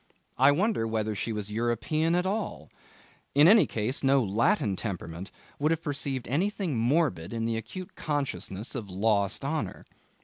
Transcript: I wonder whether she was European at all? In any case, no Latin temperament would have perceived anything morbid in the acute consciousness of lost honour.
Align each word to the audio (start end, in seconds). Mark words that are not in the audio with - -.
I 0.39 0.51
wonder 0.51 0.87
whether 0.87 1.13
she 1.13 1.31
was 1.31 1.51
European 1.51 2.15
at 2.15 2.25
all? 2.25 2.71
In 3.35 3.47
any 3.47 3.67
case, 3.67 4.03
no 4.03 4.23
Latin 4.23 4.75
temperament 4.75 5.29
would 5.59 5.69
have 5.69 5.83
perceived 5.83 6.27
anything 6.27 6.75
morbid 6.75 7.31
in 7.31 7.45
the 7.45 7.55
acute 7.55 7.93
consciousness 7.95 8.73
of 8.73 8.89
lost 8.89 9.45
honour. 9.45 9.85